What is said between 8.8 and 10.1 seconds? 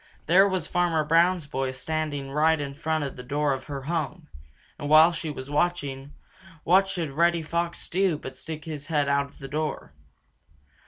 head out the door.